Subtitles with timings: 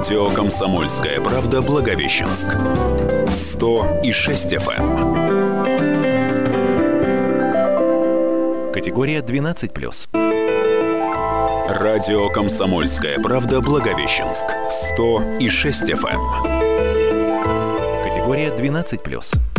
[0.00, 2.46] Радио «Комсомольская правда» Благовещенск.
[3.30, 4.80] 100 и 6 FM.
[8.66, 8.72] Эм.
[8.72, 10.08] Категория 12+.
[11.68, 14.46] Радио «Комсомольская правда» Благовещенск.
[14.94, 16.18] 100 и 6 FM.
[16.46, 18.08] Эм.
[18.08, 19.49] Категория 12+.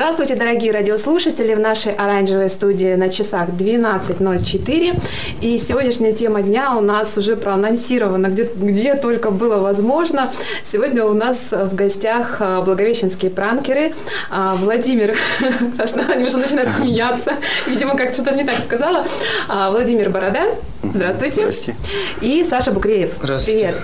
[0.00, 1.54] Здравствуйте, дорогие радиослушатели!
[1.54, 4.98] В нашей оранжевой студии на часах 12.04.
[5.42, 10.32] И сегодняшняя тема дня у нас уже проанонсирована, где, где только было возможно.
[10.64, 13.92] Сегодня у нас в гостях а, благовещенские пранкеры.
[14.30, 15.18] А, Владимир,
[16.14, 17.34] они уже начинают смеяться,
[17.66, 19.06] видимо, как что-то не так сказала.
[19.48, 20.46] А, Владимир Борода.
[20.82, 21.42] Здравствуйте.
[21.42, 21.76] Здравствуйте.
[22.22, 23.12] И Саша Букреев.
[23.20, 23.74] Здравствуйте.
[23.74, 23.82] Привет.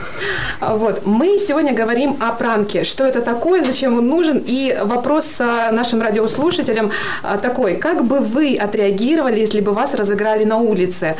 [0.60, 1.06] Вот.
[1.06, 2.84] Мы сегодня говорим о пранке.
[2.84, 4.42] Что это такое, зачем он нужен?
[4.44, 6.90] И вопрос нашим радиослушателям
[7.42, 7.76] такой.
[7.76, 11.16] Как бы вы отреагировали, если бы вас разыграли на улице?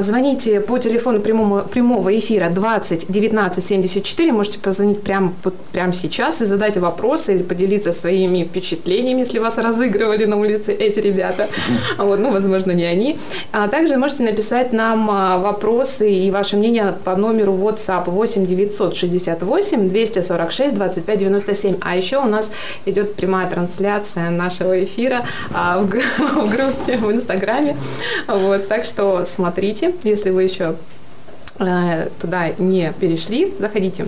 [0.00, 4.32] Звоните по телефону прямого, прямого эфира 20 19 74.
[4.32, 9.58] Можете позвонить прямо, вот, прямо сейчас и задать вопросы или поделиться своими впечатлениями, если вас
[9.58, 11.46] разыгрывали на улице эти ребята.
[11.98, 13.18] Вот, ну, возможно, не они.
[13.52, 20.74] А также можете написать нам вопросы и ваше мнение по номеру WhatsApp 8 968 246
[20.74, 21.76] 25 97.
[21.80, 22.52] А еще у нас
[22.86, 25.86] идет прямая трансляция нашего эфира а, в,
[26.18, 27.76] в группе в Инстаграме.
[28.26, 30.76] Вот, так что смотрите, если вы еще
[32.20, 34.06] туда не перешли, заходите.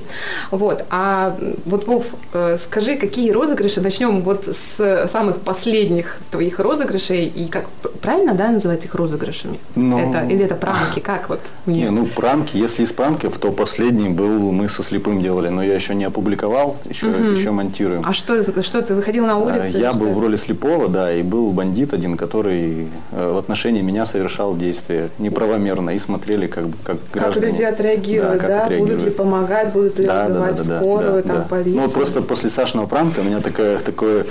[0.51, 0.85] Вот.
[0.91, 7.47] А вот, Вов, э, скажи, какие розыгрыши, начнем вот с самых последних твоих розыгрышей, и
[7.47, 7.69] как
[8.01, 9.59] правильно, да, называть их розыгрышами?
[9.75, 11.41] Ну, это, или это пранки, как вот?
[11.67, 15.75] Не, ну пранки, если из пранков, то последний был, мы со слепым делали, но я
[15.75, 17.25] еще не опубликовал, еще, угу.
[17.33, 18.03] еще монтируем.
[18.05, 19.79] А что, что ты выходил на улицу?
[19.79, 24.07] Я был в роли слепого, да, и был бандит один, который э, в отношении меня
[24.07, 28.79] совершал действия неправомерно, и смотрели как бы как, как граждане люди отреагируют, да, да?
[28.79, 31.43] будут ли помогать, будут ли да, вызывать да, да, скорую, да, там, да.
[31.49, 31.77] полицию.
[31.77, 34.27] Ну, вот просто после Сашиного пранка у меня такая, такое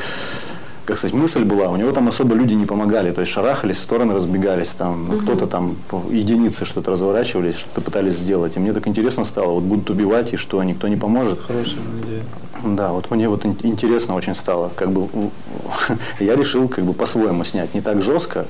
[0.85, 4.13] как сказать, мысль была, у него там особо люди не помогали, то есть шарахались, стороны
[4.13, 5.19] разбегались, там угу.
[5.19, 5.77] кто-то там,
[6.09, 8.57] единицы что-то разворачивались, что-то пытались сделать.
[8.57, 11.39] И мне так интересно стало, вот будут убивать, и что, никто не поможет.
[11.39, 12.23] Хорошая идея.
[12.63, 15.07] Да, вот мне вот интересно очень стало, как бы
[16.19, 18.45] я решил как бы по-своему снять, не так жестко,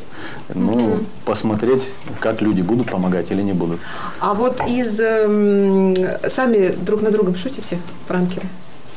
[0.54, 1.06] но угу.
[1.26, 3.80] посмотреть, как люди будут помогать или не будут.
[4.20, 8.48] А вот из э, сами друг на другом шутите, пранкеры?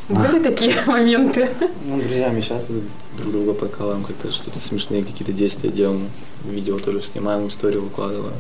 [0.09, 1.49] Были такие моменты?
[1.87, 2.75] Ну, друзьями часто
[3.19, 6.09] друг друга прокалываем, как-то что-то смешные какие-то действия делаем.
[6.45, 8.35] Видео тоже снимаем, историю выкладываем.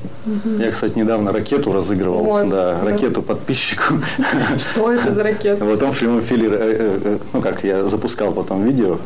[0.58, 2.22] Я, кстати, недавно ракету разыгрывал.
[2.22, 3.94] Вот, да, да, ракету подписчику.
[4.58, 5.64] Что это за ракета?
[5.64, 8.98] Потом в прямом эфире, э, э, э, ну как, я запускал потом видео,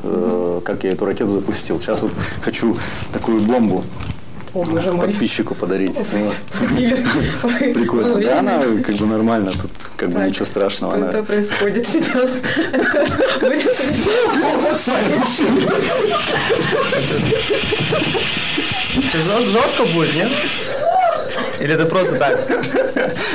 [0.64, 1.80] как я эту ракету запустил.
[1.80, 2.10] Сейчас вот
[2.42, 2.76] хочу
[3.12, 3.84] такую бомбу
[4.54, 5.06] о, боже мой.
[5.06, 5.96] подписчику подарить.
[7.74, 8.20] Прикольно.
[8.20, 10.96] Да, она как бы нормально, тут как бы ничего страшного.
[10.96, 12.42] Что это происходит сейчас?
[19.12, 20.30] Жестко будет, нет?
[21.60, 22.38] Или это просто так?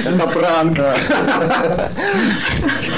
[0.06, 0.80] Это пранк.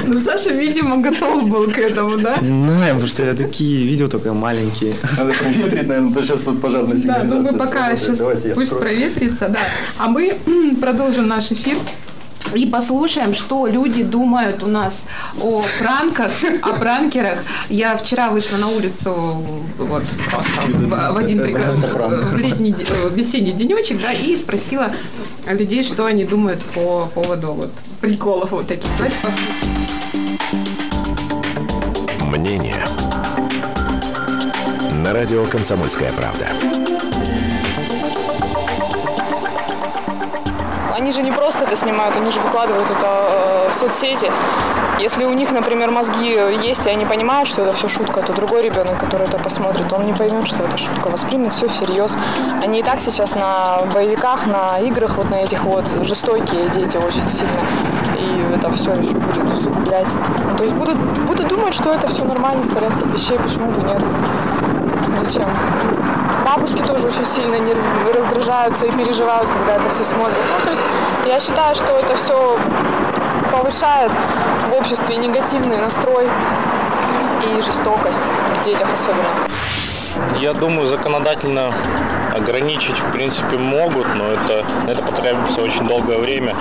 [0.05, 2.37] Ну, Саша, видимо, готов был к этому, да?
[2.41, 4.93] Ну, потому что это такие видео только маленькие.
[5.17, 7.29] Надо проветрить, наверное, то сейчас тут пожарная сигнализация.
[7.29, 8.21] Да, ну мы пока сейчас
[8.53, 9.59] пусть проветрится, да.
[9.97, 10.37] А мы
[10.81, 11.77] продолжим наш эфир.
[12.55, 15.07] И послушаем, что люди думают у нас
[15.41, 17.39] о пранках, о пранкерах.
[17.69, 19.13] Я вчера вышла на улицу
[19.77, 22.73] вот, в один в летний
[23.11, 24.91] весенний денечек, да, и спросила
[25.45, 28.89] людей, что они думают по поводу вот приколов вот таких.
[28.97, 29.55] Давайте послушаем.
[32.29, 32.85] Мнение
[35.03, 36.84] на радио «Комсомольская правда».
[40.95, 44.31] Они же не просто это снимают, они же выкладывают это э, в соцсети.
[44.97, 48.63] Если у них, например, мозги есть, и они понимают, что это все шутка, то другой
[48.63, 52.15] ребенок, который это посмотрит, он не поймет, что это шутка, воспримет все всерьез.
[52.63, 57.27] Они и так сейчас на боевиках, на играх, вот на этих вот жестокие дети очень
[57.27, 57.59] сильно.
[58.17, 60.13] И это все еще будет усугублять.
[60.57, 60.97] То есть будут,
[61.27, 64.01] будут думать, что это все нормально, в порядке вещей, почему бы нет.
[65.17, 65.49] Зачем?
[66.45, 67.79] Бабушки тоже очень сильно нерв...
[68.13, 70.37] раздражаются и переживают, когда это все смотрят.
[70.59, 70.81] Ну, то есть
[71.25, 72.59] я считаю, что это все
[73.51, 74.11] повышает
[74.69, 76.27] в обществе негативный настрой
[77.43, 78.21] и жестокость
[78.59, 79.25] в детях особенно.
[80.39, 81.73] Я думаю, законодательно
[82.35, 86.55] ограничить, в принципе, могут, но это, это потребуется очень долгое время.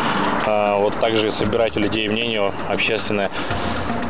[0.47, 3.31] А, вот также собирать у людей мнение общественное.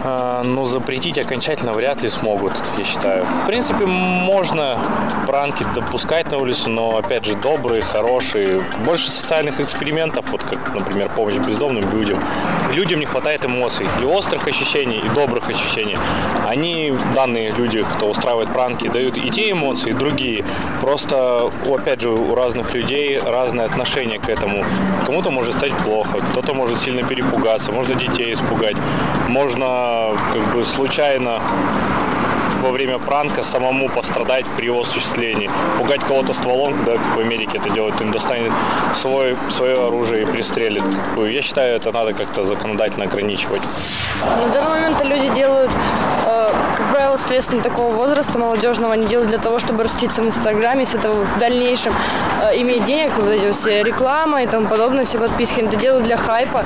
[0.07, 3.25] А, ну, запретить окончательно вряд ли смогут, я считаю.
[3.25, 4.79] В принципе, можно
[5.27, 8.63] пранки допускать на улицу, но, опять же, добрые, хорошие.
[8.85, 12.23] Больше социальных экспериментов, вот как, например, помощь бездомным людям.
[12.75, 15.97] Людям не хватает эмоций, и острых ощущений, и добрых ощущений.
[16.47, 20.45] Они, данные люди, кто устраивает пранки, дают и те эмоции, и другие.
[20.83, 24.67] Просто, опять же, у разных людей разное отношение к этому.
[25.07, 28.77] Кому-то может стать плохо, кто-то может сильно перепугаться, можно детей испугать,
[29.29, 31.41] можно как бы случайно
[32.65, 35.51] во время пранка самому пострадать при его осуществлении.
[35.79, 38.53] Пугать кого-то стволом, да, как в Америке это делают, он достанет
[38.95, 40.83] свой, свое оружие и пристрелит.
[40.83, 43.63] Как бы, я считаю, это надо как-то законодательно ограничивать.
[44.21, 45.71] На данный момент люди делают,
[46.77, 50.95] как правило, следственно такого возраста молодежного, они делают для того, чтобы раскрутиться в Инстаграме, с
[50.95, 51.95] этого в дальнейшем
[52.43, 55.61] э, иметь денег, вот эти все реклама и тому подобное, все подписки.
[55.61, 56.65] Это делают для хайпа,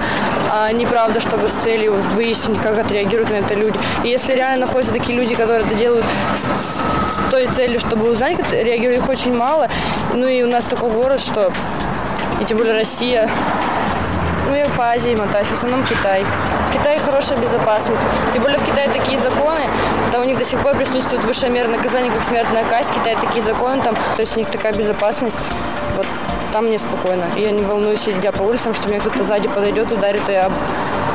[0.50, 3.78] а не правда, чтобы с целью выяснить, как отреагируют на это люди.
[4.04, 6.04] И если реально находятся такие люди, которые это делают
[6.34, 9.68] с, с той целью, чтобы узнать, как реагируют, их очень мало.
[10.14, 11.52] Ну и у нас такой город, что
[12.40, 13.28] и тем более Россия,
[14.48, 16.24] ну я по Азии мотаюсь, в основном Китай.
[16.68, 18.00] В Китае хорошая безопасность.
[18.32, 19.60] Тем более в Китае такие законы,
[20.12, 22.90] там у них до сих пор присутствует высшая мера наказания, как смертная казнь.
[22.90, 25.36] В Китае такие законы, там, то есть у них такая безопасность.
[25.96, 26.06] Вот
[26.52, 27.24] там мне спокойно.
[27.36, 30.52] Я не волнуюсь, идя по улицам, что меня кто-то сзади подойдет, ударит и об,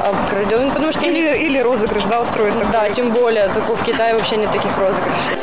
[0.04, 0.60] обкрадет.
[0.60, 2.72] Ну, потому что Или, или розыгрыш, да, устроит такой?
[2.72, 5.38] да, тем более, такого в Китае вообще нет таких розыгрышей.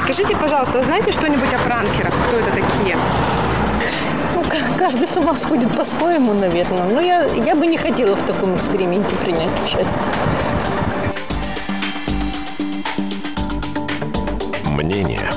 [0.00, 2.14] Скажите, пожалуйста, вы знаете что-нибудь о пранкерах?
[2.28, 2.96] Кто это такие?
[4.86, 6.84] Ка- каждый с ума сходит по-своему, наверное.
[6.84, 9.88] Но я, я бы не хотела в таком эксперименте принять участие.
[14.64, 15.28] Мнение.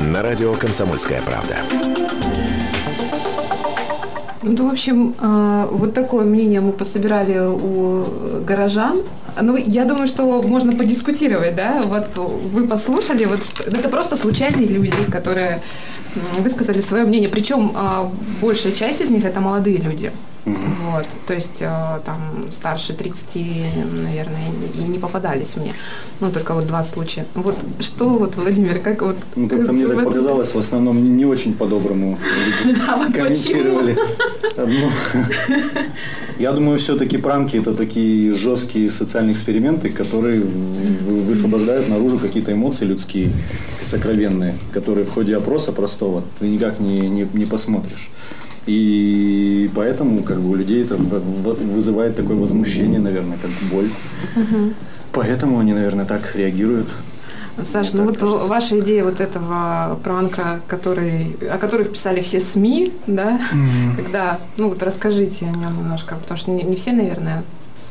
[0.00, 1.56] На радио «Комсомольская правда».
[4.42, 8.04] Ну, в общем, э, вот такое мнение мы пособирали у
[8.46, 9.02] горожан.
[9.40, 11.82] Ну, я думаю, что можно подискутировать, да?
[11.84, 12.16] Вот
[12.54, 15.60] вы послушали, вот что- это просто случайные люди, которые
[16.38, 17.28] высказали свое мнение.
[17.28, 18.10] Причем а,
[18.40, 20.10] большая часть из них это молодые люди.
[20.44, 23.36] Вот, то есть э, там старше 30,
[24.04, 25.74] наверное, и не попадались мне.
[26.20, 27.26] Ну, только вот два случая.
[27.34, 29.16] Вот что вот, Владимир, как вот...
[29.36, 32.18] Ну, как-то мне так показалось, в основном не- очень по-доброму
[33.14, 33.96] комментировали.
[36.38, 43.30] Я думаю, все-таки пранки это такие жесткие социальные эксперименты, которые высвобождают наружу какие-то эмоции людские,
[43.84, 48.08] сокровенные, которые в ходе опроса простого ты никак не, не, не посмотришь.
[48.66, 53.88] И поэтому как бы у людей это вызывает такое возмущение, наверное, как боль.
[55.12, 56.88] Поэтому они, наверное, так реагируют.
[57.62, 58.46] Саш, Мне ну вот кажется.
[58.46, 63.40] ваша идея вот этого пранка, который, о которых писали все СМИ, да,
[63.96, 67.42] когда, ну вот расскажите о нем немножко, потому что не, не все, наверное,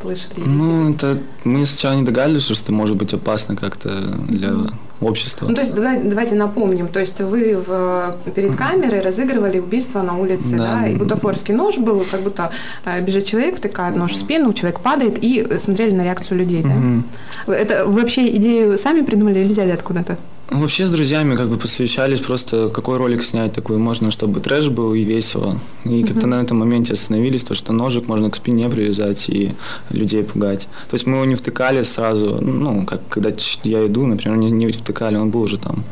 [0.02, 0.42] слышали.
[0.46, 3.90] Ну, это мы сначала не догадывались, что это может быть опасно как-то
[4.28, 4.54] для
[5.02, 5.48] общества.
[5.48, 10.18] Ну, то есть давай- давайте напомним, то есть вы в- перед камерой разыгрывали убийство на
[10.18, 10.88] улице, да, Да.
[10.88, 12.52] и бутафорский нож был, как будто
[12.86, 16.62] э, бежит человек, втыкает нож в спину, человек падает, и э, смотрели на реакцию людей,
[16.64, 16.70] да?
[16.70, 17.04] Мгм.
[17.48, 20.18] Это вы вообще идею сами придумали или взяли откуда-то?
[20.52, 24.70] Ну, Вообще с друзьями как бы посовещались просто, какой ролик снять такой можно, чтобы трэш
[24.70, 25.60] был и весело.
[25.86, 29.54] И как-то на этом моменте остановились, то, что ножик можно к спине привязать и
[29.92, 30.68] людей пугать.
[30.90, 33.32] То есть мы его не втыкали сразу, ну, как когда
[33.64, 35.84] я иду, например, не, не втыкали, он был уже там.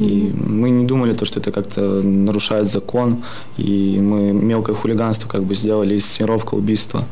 [0.00, 3.22] И мы не думали, то, что это как-то нарушает закон,
[3.56, 7.04] и мы мелкое хулиганство как бы сделали, инсценировка убийства.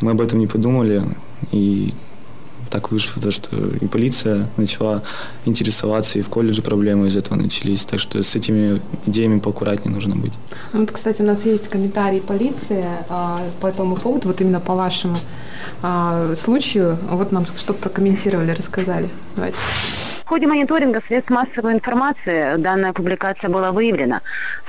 [0.00, 1.02] Мы об этом не подумали,
[1.50, 1.92] и
[2.70, 5.02] так вышло, то, что и полиция начала
[5.44, 7.84] интересоваться, и в колледже проблемы из этого начались.
[7.84, 10.32] Так что с этими идеями поаккуратнее нужно быть.
[10.72, 14.74] Ну, Вот, кстати, у нас есть комментарий полиции а, по этому поводу, вот именно по
[14.74, 15.16] вашему
[15.82, 16.98] а, случаю.
[17.10, 19.08] Вот нам что прокомментировали, рассказали.
[19.34, 19.58] Давайте.
[20.26, 24.22] В ходе мониторинга средств массовой информации данная публикация была выявлена.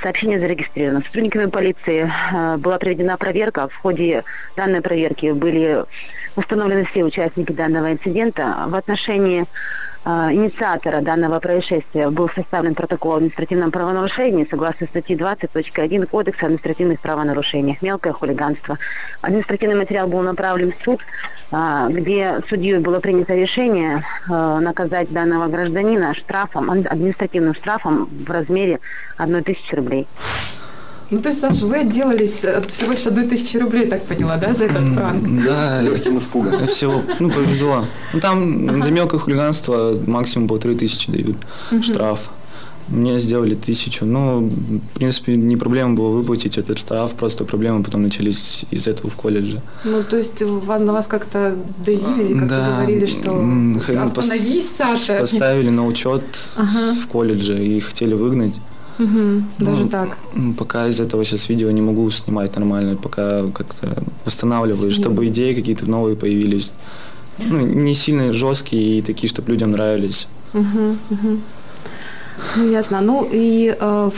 [0.04, 1.02] Сообщение зарегистрировано.
[1.04, 3.68] Сотрудниками полиции э, была проведена проверка.
[3.68, 4.24] В ходе
[4.56, 5.84] данной проверки были
[6.36, 8.66] установлены все участники данного инцидента.
[8.68, 9.48] В отношении
[10.08, 17.02] инициатора данного происшествия был составлен протокол о административном правонарушении согласно статьи 20.1 Кодекса о административных
[17.02, 17.82] правонарушениях.
[17.82, 18.78] Мелкое хулиганство.
[19.22, 21.02] Административный материал был направлен в суд,
[21.52, 28.30] а, где судьей было принято решение э, наказать данного гражданина штрафом, ад- административным штрафом в
[28.30, 28.80] размере
[29.18, 30.08] 1 тысячи рублей.
[31.10, 34.54] Ну, то есть, Саша, вы отделались от всего лишь одной тысячи рублей, так поняла, да,
[34.54, 35.46] за этот пранк?
[35.46, 36.68] Да, Легким испугом.
[36.68, 37.86] всего, ну, повезло.
[38.14, 41.38] Ну, там за мелкое хулиганство максимум полторы тысячи дают
[41.82, 42.30] штраф.
[42.90, 44.06] Мне сделали тысячу.
[44.06, 49.10] Ну, в принципе, не проблема было выплатить этот штраф, просто проблемы потом начались из этого
[49.10, 49.62] в колледже.
[49.84, 55.18] Ну, то есть на вас как-то доили или как-то Да, говорили, что пос- остановись, Саша.
[55.20, 56.24] Поставили на учет
[56.56, 56.94] Ага.
[57.02, 58.56] в колледже и хотели выгнать.
[58.98, 60.18] Мгм, даже Ну, так.
[60.58, 65.86] Пока из этого сейчас видео не могу снимать нормально, пока как-то восстанавливаю, чтобы идеи какие-то
[65.86, 66.72] новые появились.
[67.50, 70.27] Ну, не сильно жесткие и такие, чтобы людям нравились.
[70.54, 71.42] Мгм, мгм.
[72.56, 73.01] Ну, ясно.
[73.01, 74.10] Ну, и э,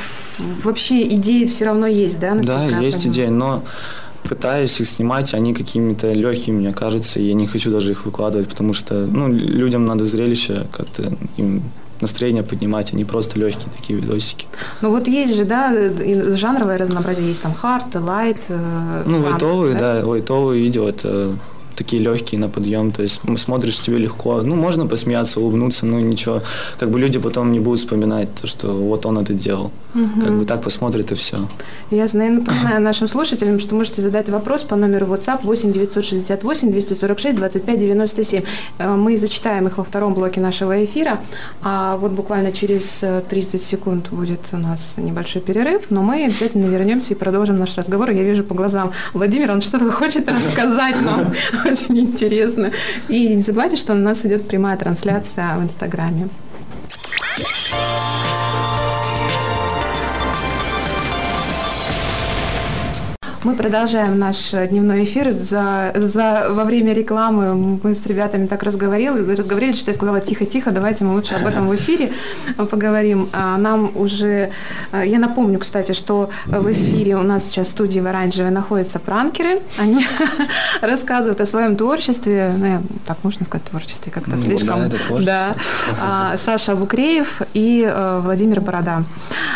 [0.64, 2.36] вообще идеи все равно есть, да?
[2.36, 3.14] Да, есть понимаю?
[3.14, 3.64] идеи, но
[4.24, 8.48] пытаюсь их снимать, они какими-то легкими, мне кажется, и я не хочу даже их выкладывать,
[8.50, 11.64] потому что ну, людям надо зрелище, как-то им
[12.02, 14.48] настроение поднимать, а не просто легкие такие видосики.
[14.82, 17.28] Ну, вот есть же, да, и жанровое разнообразие.
[17.30, 21.34] Есть там хард, лайт, э, Ну, лайтовые, да, лайтовые видео это
[21.80, 26.42] такие легкие на подъем, то есть смотришь, тебе легко, ну, можно посмеяться, улыбнуться, но ничего,
[26.80, 30.46] как бы люди потом не будут вспоминать то, что вот он это делал, как бы
[30.46, 31.38] так посмотрят и все.
[31.92, 32.24] Ясно.
[32.24, 37.80] Я напоминаю нашим слушателям, что можете задать вопрос по номеру WhatsApp 8 968 246 25
[37.80, 38.44] 97.
[38.78, 41.20] Э, Мы зачитаем их во втором блоке нашего эфира,
[41.62, 46.66] а вот буквально через э, 30 секунд будет у нас небольшой перерыв, но мы обязательно
[46.66, 48.12] вернемся и продолжим наш разговор.
[48.12, 51.34] Я вижу по глазам Владимир, он что-то хочет рассказать нам,
[51.72, 52.72] очень интересно.
[53.08, 56.30] И не забывайте, что у нас идет прямая трансляция в Инстаграме.
[63.46, 65.32] Мы продолжаем наш э, дневной эфир.
[65.32, 70.72] За, за, во время рекламы мы с ребятами так разговорили, разговорили, что я сказала тихо-тихо,
[70.72, 72.12] давайте мы лучше об этом в эфире
[72.70, 73.30] поговорим.
[73.32, 74.52] А Нам уже...
[74.92, 79.00] э, Я напомню, кстати, что в эфире у нас сейчас в студии в Оранжевой находятся
[79.00, 79.62] пранкеры.
[79.80, 80.06] Они
[80.82, 82.54] рассказывают о своем творчестве.
[82.58, 84.80] Ну, я- так можно сказать, творчестве как-то Ну, слишком...
[84.82, 85.20] да, это творчество.
[85.26, 85.56] Да.
[86.02, 89.04] А, Саша Букреев и э, Владимир Борода.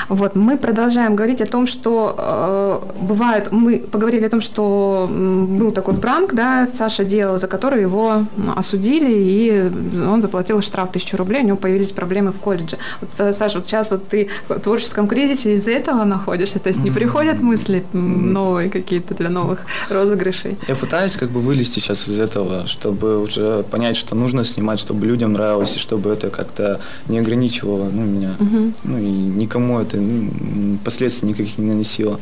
[0.08, 5.72] Вот, мы продолжаем говорить о том, что э, бывают, мы поговорили о том, что был
[5.72, 8.26] такой пранк, да, Саша делал, за который его
[8.56, 9.72] осудили, и
[10.06, 12.78] он заплатил штраф тысячу рублей, у него появились проблемы в колледже.
[13.02, 16.84] Вот, э, Саша, вот сейчас вот ты в творческом кризисе из-за этого находишься, то есть
[16.84, 19.60] не приходят мысли новые какие-то для новых
[19.90, 20.58] розыгрышей?
[20.68, 25.06] Я пытаюсь как бы вылезти сейчас из этого, чтобы уже понять, что нужно снимать, чтобы
[25.06, 28.36] людям нравилось, и чтобы это как-то не ограничивало ну, меня.
[28.84, 32.20] Ну и никому это ну, последствий никаких не наносило.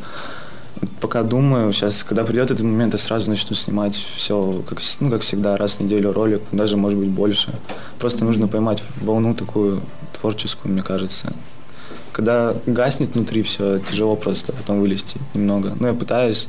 [1.00, 5.22] Пока думаю, сейчас, когда придет этот момент, я сразу начну снимать все, как, ну, как
[5.22, 7.52] всегда, раз в неделю ролик, даже, может быть, больше.
[7.98, 9.80] Просто нужно поймать волну такую
[10.12, 11.32] творческую, мне кажется.
[12.12, 15.74] Когда гаснет внутри все, тяжело просто потом вылезти немного.
[15.80, 16.48] Но я пытаюсь,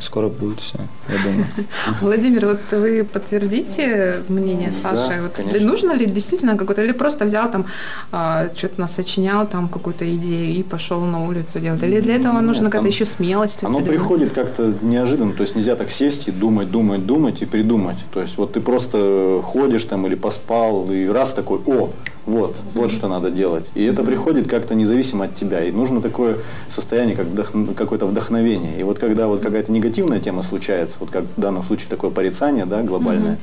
[0.00, 1.46] скоро будет все, я думаю.
[2.00, 5.20] Владимир, вот вы подтвердите мнение Да, Саши?
[5.22, 5.68] вот конечно.
[5.68, 7.66] нужно ли действительно какой-то, или просто взял там,
[8.10, 11.82] а, что-то насочинял, там какую-то идею и пошел на улицу делать?
[11.82, 13.62] Или для этого Нет, нужно какая-то еще смелость?
[13.62, 17.98] Оно приходит как-то неожиданно, то есть нельзя так сесть и думать, думать, думать и придумать.
[18.12, 21.90] То есть вот ты просто ходишь там или поспал, и раз такой, о,
[22.26, 23.70] вот, вот что надо делать.
[23.74, 25.64] И это приходит как-то независимо от тебя.
[25.64, 26.38] И нужно такое
[26.68, 28.78] состояние, как вдох- какое-то вдохновение.
[28.78, 32.64] И вот когда вот какая-то негативная тема случается, вот как в данном случае такое порицание,
[32.64, 33.38] да, глобальное,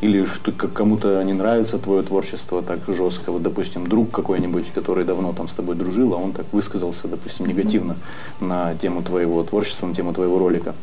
[0.00, 5.32] или что кому-то не нравится твое творчество так жестко, вот, допустим, друг какой-нибудь, который давно
[5.32, 7.96] там с тобой дружил, а он так высказался, допустим, негативно
[8.40, 10.74] на тему твоего творчества, на тему твоего ролика.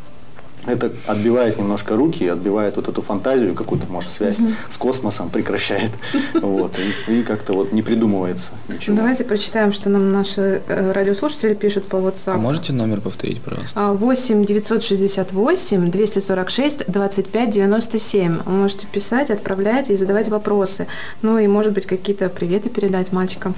[0.66, 4.40] Это отбивает немножко руки, отбивает вот эту фантазию, какую-то, может, связь
[4.70, 5.92] с космосом прекращает.
[6.42, 6.76] Вот,
[7.08, 8.96] и, и как-то вот не придумывается ничего.
[8.98, 12.38] Давайте прочитаем, что нам наши э, радиослушатели пишут по А WhatsApp.
[12.38, 13.80] можете номер повторить, пожалуйста?
[13.80, 18.40] А, 8 968 246 25 97.
[18.46, 20.88] Вы можете писать, отправлять и задавать вопросы.
[21.22, 23.56] Ну и, может быть, какие-то приветы передать мальчикам.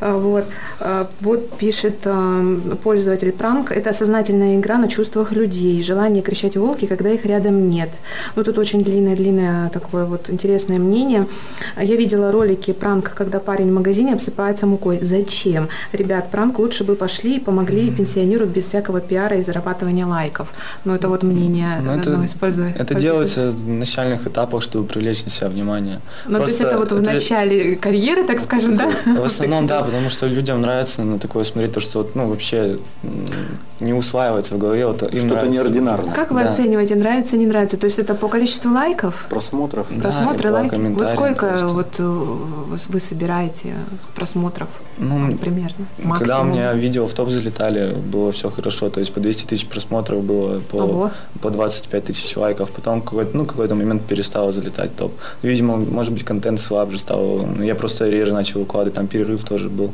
[0.00, 0.44] А, Вот,
[0.80, 3.70] А, вот пишет а, пользователь пранк.
[3.72, 5.82] Это сознательная игра на чувствах людей.
[5.82, 7.90] Желание кричать волки, когда их рядом нет.
[8.36, 11.26] Ну тут очень длинное-длинное такое вот интересное мнение.
[11.80, 14.98] Я видела ролики пранк, когда парень в магазине обсыпается мукой.
[15.02, 15.68] Зачем?
[15.92, 20.48] Ребят, пранк лучше бы пошли и помогли пенсионеру без всякого пиара и зарабатывания лайков.
[20.84, 22.80] Ну, это вот мнение Ну, одного это, из пользователей.
[22.80, 26.00] это делается в начальных этапах, чтобы привлечь на себя внимание.
[26.26, 28.90] Ну, то есть это вот в это- начале карьеры, так скажем, да?
[29.06, 32.78] В основном, да, потому что людям нравится на такое смотреть, то, что ну, вообще
[33.80, 34.86] не усваивается в голове.
[34.86, 35.50] Вот им Что-то нравится.
[35.52, 36.14] неординарное.
[36.14, 36.50] Как вы Да.
[36.50, 37.76] оцениваете, нравится, не нравится?
[37.76, 39.26] То есть это по количеству лайков?
[39.30, 39.86] Просмотров.
[39.90, 40.74] Да, Просмотры, лайки?
[40.74, 41.66] Вот сколько просто.
[41.68, 42.02] вот э,
[42.88, 43.74] вы- собираете
[44.14, 45.86] просмотров Ну, примерно?
[45.96, 46.08] Когда у
[46.44, 46.50] Максимум?
[46.50, 48.90] меня видео в топ залетали, было все хорошо.
[48.90, 51.10] То есть по 200 тысяч просмотров было, Ого.
[51.34, 52.70] по, по 25 тысяч лайков.
[52.70, 55.12] Потом какой-то, ну, какой-то момент перестало залетать топ.
[55.42, 57.46] Видимо, может быть, контент слабже стал.
[57.56, 59.92] Ну, Я просто реже начал выкладывать, там перерыв тоже был.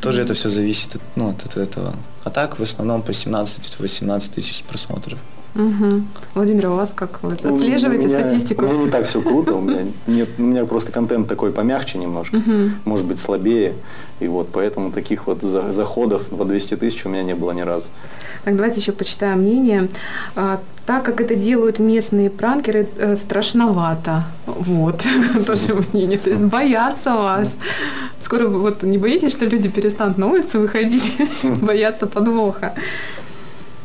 [0.00, 1.92] Тоже это все зависит от, ну, от этого.
[2.24, 5.18] А так, в основном, по 17-18 тысяч просмотров.
[5.56, 6.06] Мгм.
[6.34, 7.22] Владимир, а у вас как?
[7.22, 8.64] Вы отслеживаете у меня- статистику?
[8.64, 11.98] У меня не так все круто, у меня, нет, у меня просто контент такой помягче
[11.98, 12.36] немножко,
[12.84, 13.72] может быть слабее,
[14.20, 17.62] и вот поэтому таких вот за- заходов по 200 тысяч у меня не было ни
[17.62, 17.86] разу.
[18.44, 19.88] Так, давайте еще почитаем мнение.
[20.36, 24.24] А, так как это делают местные пранкеры, э, страшновато.
[24.46, 25.02] Вот,
[25.46, 26.18] тоже мнение.
[26.18, 27.56] То есть боятся вас.
[28.20, 31.16] Скоро вот не боитесь, что люди перестанут на улицу выходить,
[31.62, 32.74] боятся подвоха.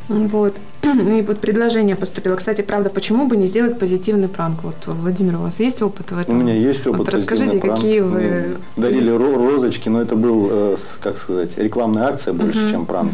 [0.10, 0.54] Вот.
[0.84, 2.36] И вот предложение поступило.
[2.36, 4.64] Кстати, правда, почему бы не сделать позитивный пранк?
[4.64, 6.40] Вот, Владимир, у вас есть опыт в У этом?
[6.40, 7.76] меня есть опыт Вот расскажите, пранк.
[7.76, 8.46] какие вы...
[8.76, 13.12] Ну, Дарили ро- розочки, но это был, э, как сказать, рекламная акция больше, чем пранк.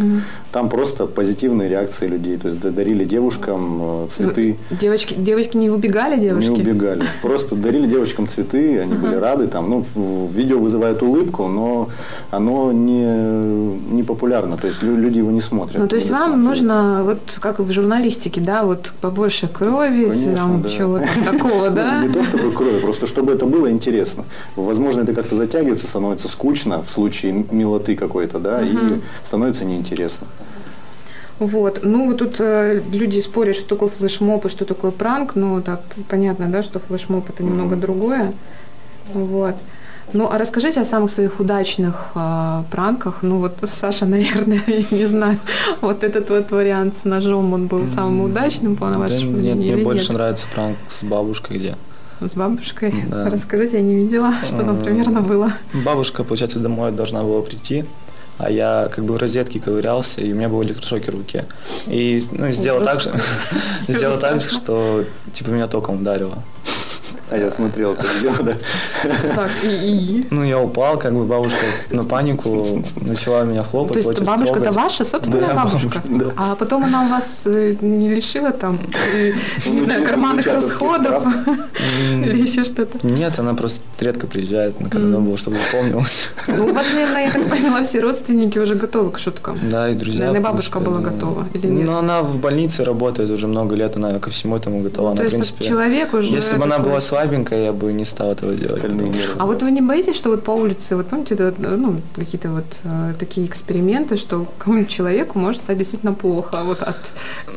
[0.51, 2.37] Там просто позитивные реакции людей.
[2.37, 4.57] То есть дарили девушкам э, цветы.
[4.71, 6.49] Девочки, девочки не убегали, девушки?
[6.49, 7.03] Не убегали.
[7.21, 9.47] Просто дарили девочкам цветы, они были рады.
[9.47, 9.85] Там, ну,
[10.33, 11.89] видео вызывает улыбку, но
[12.31, 14.57] оно не, не популярно.
[14.57, 15.77] То есть лю- люди его не смотрят.
[15.81, 16.47] Ну, то есть вам досматривают.
[16.61, 20.69] нужно, вот как в журналистике, да, вот побольше крови, Конечно, там, да.
[20.69, 21.99] чего-то такого, да?
[22.01, 24.25] Ну, Не то чтобы крови, просто чтобы это было интересно.
[24.55, 28.75] Возможно, это как-то затягивается, становится скучно в случае милоты какой-то, да, и
[29.23, 30.27] становится неинтересно.
[31.39, 31.81] Вот.
[31.83, 35.35] Ну, вот тут э, люди спорят, что такое флешмоб и что такое пранк.
[35.35, 38.33] Ну, так понятно, да, что флешмоб это немного другое.
[39.13, 39.55] Вот.
[40.13, 43.19] Ну, а расскажите о самых своих удачных э, пранках.
[43.21, 44.61] Ну, вот Саша, наверное,
[44.91, 45.37] не знаю,
[45.81, 49.75] вот этот вот вариант с ножом, он был самым удачным, по Да вашему нет, мнению,
[49.75, 50.13] мне больше нет?
[50.13, 51.75] нравится пранк с бабушкой, где
[52.21, 52.93] С бабушкой?
[53.09, 53.29] Да.
[53.29, 55.51] Расскажите, я не видела, что там примерно было.
[55.73, 57.83] Бабушка, получается, домой должна была прийти,
[58.37, 61.45] а я как бы в розетке ковырялся, и у меня был электрошокер в руке.
[61.87, 63.01] И ну, сделал так,
[63.87, 66.43] сделал так, что типа меня током ударило.
[67.29, 68.53] А я смотрел это видео, да.
[69.35, 70.27] Так, и, и?
[70.31, 74.03] Ну, я упал, как бы бабушка на панику начала меня хлопать.
[74.03, 76.01] То есть бабушка-то ваша собственная Моя бабушка?
[76.05, 76.25] да.
[76.37, 78.79] А потом она у вас э, не лишила там,
[79.13, 79.33] э,
[79.65, 81.23] не знаю, карманных расходов
[82.11, 83.05] или еще что-то?
[83.05, 86.29] Нет, она просто редко приезжает на когда был, чтобы запомнилось.
[86.47, 89.57] Ну, у вас, наверное, я так поняла, все родственники уже готовы к шуткам.
[89.69, 90.27] Да, и друзья.
[90.27, 91.09] Наверное, бабушка была да.
[91.09, 91.85] готова или нет?
[91.85, 95.09] Ну, она в больнице работает уже много лет, она ко всему этому готова.
[95.09, 98.53] Ну, то есть человек уже Если бы она была слабенькая, я бы не стал этого
[98.53, 98.81] делать.
[98.81, 102.49] Потому что- А вот вы не боитесь, что вот по улице, вот помните, ну, какие-то
[102.49, 106.97] вот э, такие эксперименты, что кому-нибудь человеку может стать действительно плохо вот от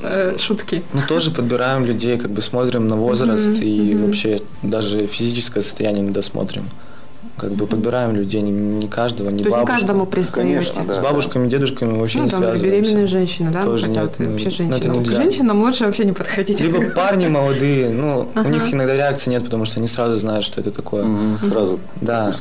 [0.03, 0.83] э, шутки?
[0.95, 4.07] Ну, тоже подбираем людей, как бы смотрим на возраст Мгм, и мгм.
[4.07, 6.65] вообще даже физическое состояние не досмотрим.
[7.41, 9.73] Как бы подбираем людей, не, не каждого, не То есть не бабушку.
[9.79, 10.49] каждому пристаете?
[10.53, 10.93] Конечно, да.
[10.95, 12.67] С бабушками, дедушками мы вообще Ну, не там связываемся.
[12.83, 14.77] беременные женщины, да, Тоже хотя нет, вот ну, вообще ну, женщина.
[14.77, 15.17] это нельзя.
[15.17, 16.61] Женщинам лучше вообще не подходить.
[16.61, 18.47] Либо парни молодые, ну, Ага.
[18.49, 21.05] у них иногда реакции нет, потому что они сразу знают, что это такое.
[21.05, 22.33] Мгм, Сразу Да.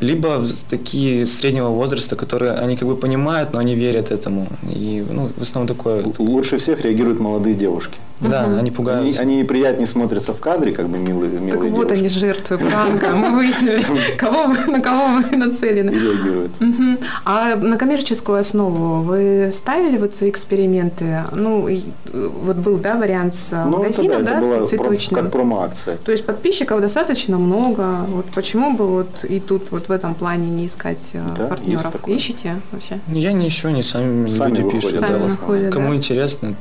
[0.00, 4.48] Либо в- такие среднего возраста, которые они как бы понимают, но они верят этому.
[4.64, 6.02] И, ну, в основном такое.
[6.02, 7.98] Л- Лучше всех реагируют молодые девушки.
[8.20, 9.22] Да, они Они, пугаются.
[9.22, 12.00] они приятнее смотрятся в кадре, как бы милые, Так милые вот девушки.
[12.00, 13.14] они жертвы пранка.
[13.14, 13.84] Мы выяснили,
[14.18, 15.90] кого вы, на кого вы И нацелены.
[15.90, 16.50] реагируют.
[16.60, 16.98] Мгм.
[17.24, 21.22] А на коммерческую основу вы ставили вот свои эксперименты?
[21.32, 24.66] Ну, и, э, вот был, да, вариант с э, Ну, это, да, магазином, это да,
[24.66, 25.20] цветочным?
[25.22, 25.96] как промо-акция.
[25.98, 28.00] То есть подписчиков достаточно много.
[28.08, 31.48] Вот почему бы вот и тут вот в этом плане не искать э, Да, есть
[31.50, 31.92] партнеров?
[31.92, 32.14] такое.
[32.16, 32.98] Ищете вообще?
[33.08, 35.00] Я не ищу, они сами, Сами люди выходят, пишут.
[35.00, 35.28] да, Сами в основном.
[35.40, 35.94] находят, Кому да?
[35.96, 36.54] интересно,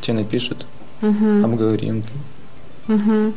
[0.00, 0.66] те напишут,
[1.00, 1.44] Мгм.
[1.44, 2.02] обговорим.
[2.88, 3.34] Мгм.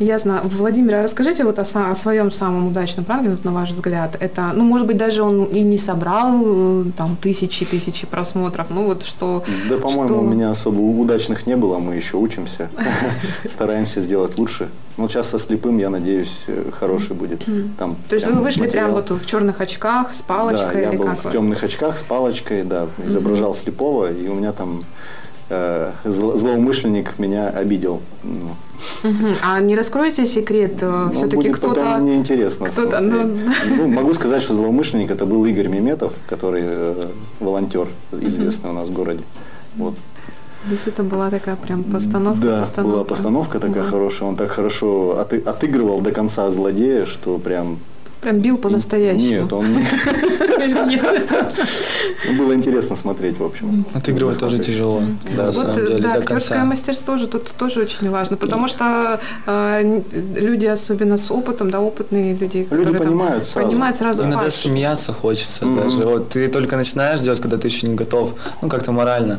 [0.00, 0.40] Ясно.
[0.42, 4.16] Владимир, а расскажите вот о, о своем самом удачном пранке, вот на ваш взгляд.
[4.18, 8.66] Это, ну, может быть, даже он и не собрал э, там тысячи-тысячи просмотров.
[8.70, 9.44] Ну, вот что...
[9.70, 12.68] Да, по-моему, что- у меня особо удачных не было, мы еще учимся,
[13.48, 14.68] стараемся сделать лучше.
[14.96, 17.44] Ну, сейчас со слепым, я надеюсь, э, хороший будет.
[17.78, 18.92] Там То есть прям вы вышли прям материал.
[18.92, 21.30] вот в черных очках с палочкой Да, я или был как в вы?
[21.32, 24.84] темных очках с палочкой, да, изображал слепого, и у меня там
[25.48, 28.00] э, зло- злоумышленник меня обидел.
[28.22, 28.56] Ну.
[29.42, 30.78] А не раскроете секрет?
[30.82, 31.74] ну, Все-таки кто-то...
[31.80, 32.66] потом мне интересно.
[32.68, 33.12] кто-то, смотреть.
[33.68, 37.06] ну, Ну, могу сказать, что злоумышленник это был Игорь Меметов, который э,
[37.40, 39.22] волонтер, известный у нас в городе.
[39.76, 39.94] Вот.
[40.64, 42.40] То есть это была такая прям постановка?
[42.46, 42.94] Да, постановка.
[42.96, 43.90] была постановка такая Ага.
[43.90, 44.28] хорошая.
[44.28, 47.78] Он так хорошо оты- отыгрывал до конца злодея, что прям
[48.26, 49.28] Прям бил по-настоящему.
[49.42, 49.86] Нет, он не...
[52.26, 53.84] Ну, Было интересно смотреть, в общем.
[53.94, 55.00] Отыгрывать тоже тяжело.
[55.36, 60.02] Да, э, деле, да, актерское мастерство же тут тоже очень важно, потому что н-
[60.34, 63.68] люди, особенно с опытом, да, опытные люди, Люди понимают сразу.
[63.68, 65.98] понимают сразу Иногда смеяться хочется даже.
[66.04, 69.38] Вот ты только начинаешь делать, когда ты еще не готов, ну как-то морально.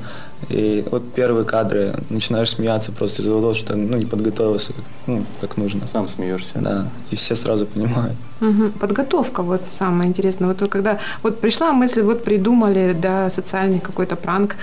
[0.50, 5.24] И вот первые кадры начинаешь смеяться просто из-за того, что ну, не подготовился как, ну,
[5.42, 5.88] как нужно.
[5.88, 6.60] Сам смеешься.
[6.60, 8.14] Да, и все сразу понимают.
[8.40, 8.72] Мгм.
[8.74, 10.48] Подготовка, вот самое интересное.
[10.54, 14.56] Вот когда вот пришла мысль, вот придумали, да, социальный какой-то пранк.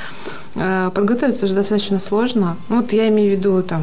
[0.55, 2.57] Э, Подготовиться же достаточно сложно.
[2.69, 3.83] Ну, вот я имею в виду там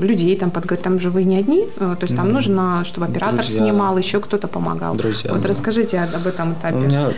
[0.00, 2.34] людей там подготовить, там же вы не одни, э, то есть там Мгм.
[2.34, 3.62] нужно, чтобы оператор Друзья.
[3.62, 4.94] снимал, еще кто-то помогал.
[4.94, 5.48] Друзья, вот да.
[5.48, 6.76] расскажите об- об этом этапе.
[6.76, 7.10] У меня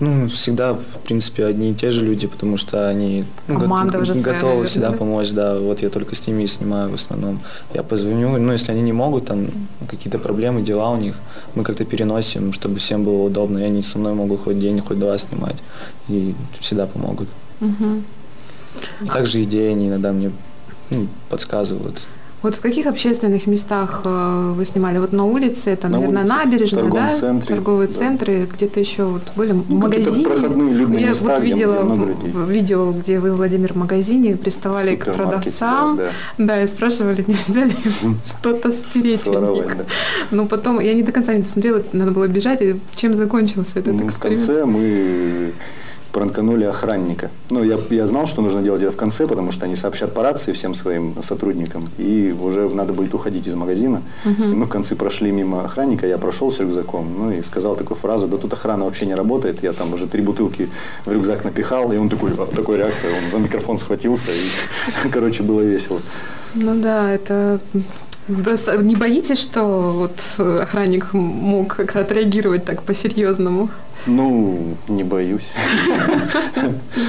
[0.00, 4.14] ну, всегда, в принципе, одни и те же люди, потому что они ну, го- уже
[4.14, 4.96] своя, готовы наверное, всегда да?
[4.96, 5.58] помочь, да.
[5.58, 7.40] Вот я только с ними и снимаю в основном.
[7.74, 9.48] Я позвоню, ну, если они не могут, там
[9.88, 11.16] какие-то проблемы, дела у них,
[11.54, 14.98] мы как-то переносим, чтобы всем было удобно, и они со мной могут хоть день, хоть
[14.98, 15.56] два снимать,
[16.08, 17.28] и всегда помогут.
[17.60, 18.04] Мгм.
[19.02, 20.30] И также идеи они иногда мне
[20.90, 22.06] ну, подсказывают.
[22.40, 24.98] Вот в каких общественных местах э, вы снимали?
[24.98, 27.14] Вот на улице, это, На наверное, улице, в набережная, торговом да?
[27.14, 27.94] центре, Торговые да.
[27.94, 30.24] центры, где-то еще вот были в Ну, магазине.
[30.24, 34.94] проходные людные Я места, вот видела в- в видео, где вы, Владимир, в магазине приставали
[34.94, 37.72] к продавцам, да, да, и спрашивали, нельзя ли
[38.38, 39.76] что-то спереть у Своровать, них.
[39.78, 39.84] да.
[40.30, 43.94] Ну, потом, я не до конца не досмотрела, надо было бежать, и чем закончился этот
[43.94, 44.46] Ну, в эксперимент?
[44.46, 45.52] конце мы
[46.18, 47.30] пранканули охранника.
[47.48, 50.24] Ну, я, я знал, что нужно делать это в конце, потому что они сообщат по
[50.24, 54.02] рации всем своим сотрудникам, и уже надо будет уходить из магазина.
[54.24, 57.96] И мы в конце прошли мимо охранника, я прошел с рюкзаком, ну и сказал такую
[57.96, 60.68] фразу, да тут охрана вообще не работает, я там уже три бутылки
[61.06, 65.44] в рюкзак напихал, и он такой, а, такой реакция, он за микрофон схватился, и, короче,
[65.44, 66.00] было весело.
[66.54, 67.60] Ну да, это...
[68.28, 73.70] Не боитесь, что вот э, охранник мог как-то отреагировать так по-серьезному?
[74.06, 75.52] Ну, не боюсь.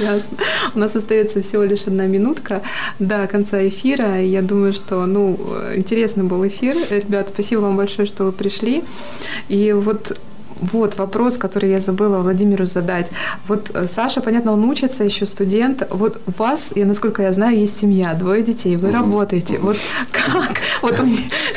[0.02, 0.38] Ясно.
[0.74, 2.62] У нас остается всего лишь одна минутка
[2.98, 4.20] до конца эфира.
[4.20, 5.38] Я думаю, что ну,
[5.74, 6.76] интересный был эфир.
[6.90, 8.82] Ребят, спасибо вам большое, что вы пришли.
[9.48, 10.18] И вот
[10.60, 13.10] вот вопрос, который я забыла Владимиру задать.
[13.48, 15.86] Вот э, Саша, понятно, он учится, еще студент.
[15.90, 19.58] Вот у вас, я, насколько я знаю, есть семья, двое детей, вы работаете.
[19.58, 19.76] Вот
[20.12, 20.60] как?
[20.82, 20.98] Вот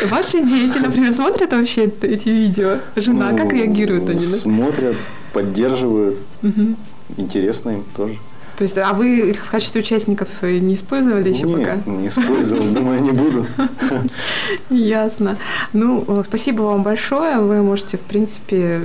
[0.09, 2.77] ваши дети, например, смотрят вообще эти видео?
[2.95, 4.19] Жена, Ну, как реагируют они?
[4.19, 4.97] Смотрят,
[5.33, 6.19] поддерживают.
[7.17, 8.17] Интересно им тоже.
[8.63, 11.91] То есть, а вы их в качестве участников не использовали еще Нет, пока?
[11.91, 13.45] не использовал, думаю, не буду.
[14.69, 15.37] Ясно.
[15.73, 17.39] Ну, спасибо вам большое.
[17.39, 18.79] Вы можете, в принципе,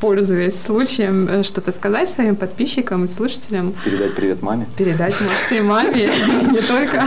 [0.00, 3.72] пользуясь случаем, э, что-то сказать своим подписчикам и слушателям.
[3.84, 4.66] Передать привет маме.
[4.76, 6.10] Передать можете и маме,
[6.50, 7.04] не только.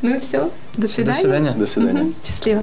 [0.00, 0.50] Ну и все.
[0.76, 1.18] До До свидания.
[1.20, 1.50] свидания.
[1.52, 2.12] До свидания.
[2.24, 2.62] Счастливо.